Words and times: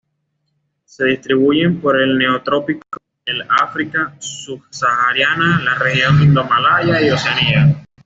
Se 0.83 1.05
distribuyen 1.05 1.79
por 1.79 2.01
el 2.01 2.17
Neotrópico, 2.17 2.97
el 3.23 3.43
África 3.61 4.15
subsahariana, 4.17 5.61
la 5.63 5.75
región 5.75 6.19
indomalaya 6.23 6.99
y 7.05 7.11
Oceanía. 7.11 7.85